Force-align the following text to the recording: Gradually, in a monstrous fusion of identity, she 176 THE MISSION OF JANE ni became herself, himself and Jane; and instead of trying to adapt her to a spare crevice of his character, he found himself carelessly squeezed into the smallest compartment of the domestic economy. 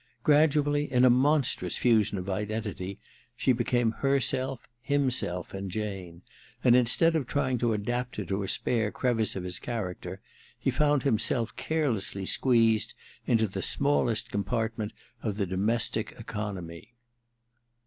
Gradually, 0.23 0.91
in 0.91 1.05
a 1.05 1.11
monstrous 1.11 1.77
fusion 1.77 2.17
of 2.17 2.27
identity, 2.27 2.97
she 3.37 3.53
176 3.53 4.31
THE 4.31 4.37
MISSION 4.39 4.49
OF 4.49 4.49
JANE 4.49 4.55
ni 4.55 5.05
became 5.05 5.09
herself, 5.11 5.49
himself 5.51 5.53
and 5.53 5.69
Jane; 5.69 6.21
and 6.63 6.75
instead 6.75 7.15
of 7.15 7.27
trying 7.27 7.59
to 7.59 7.73
adapt 7.73 8.15
her 8.15 8.25
to 8.25 8.41
a 8.41 8.47
spare 8.47 8.89
crevice 8.89 9.35
of 9.35 9.43
his 9.43 9.59
character, 9.59 10.19
he 10.57 10.71
found 10.71 11.03
himself 11.03 11.55
carelessly 11.55 12.25
squeezed 12.25 12.95
into 13.27 13.47
the 13.47 13.61
smallest 13.61 14.31
compartment 14.31 14.91
of 15.21 15.37
the 15.37 15.45
domestic 15.45 16.13
economy. 16.17 16.95